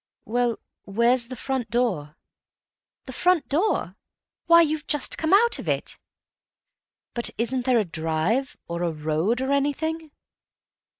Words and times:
"Well, 0.25 0.57
where's 0.85 1.27
the 1.27 1.35
front 1.35 1.69
door?" 1.69 2.15
"The 3.05 3.11
front 3.13 3.47
door? 3.49 3.95
Why, 4.47 4.63
you've 4.63 4.87
just 4.87 5.15
come 5.15 5.31
out 5.31 5.59
of 5.59 5.67
it." 5.69 5.99
"But 7.13 7.29
isn't 7.37 7.65
there 7.65 7.77
a 7.77 7.85
drive, 7.85 8.57
or 8.67 8.81
a 8.81 8.91
road 8.91 9.41
or 9.41 9.51
anything?" 9.51 10.09